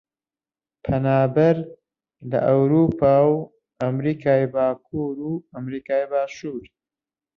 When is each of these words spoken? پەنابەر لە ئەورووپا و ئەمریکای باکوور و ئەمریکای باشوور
پەنابەر 0.83 1.57
لە 2.29 2.39
ئەورووپا 2.47 3.15
و 3.33 3.35
ئەمریکای 3.81 4.43
باکوور 4.53 5.17
و 5.29 5.33
ئەمریکای 5.53 6.03
باشوور 6.11 6.65